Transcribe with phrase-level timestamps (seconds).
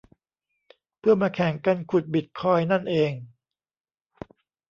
[0.99, 3.11] เพื่อมาแข่งกันขุดบิตคอยน์นั่นเอง